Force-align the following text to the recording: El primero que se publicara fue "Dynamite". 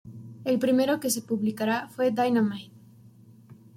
El 0.45 0.57
primero 0.57 0.99
que 0.99 1.11
se 1.11 1.21
publicara 1.21 1.87
fue 1.89 2.09
"Dynamite". 2.09 2.73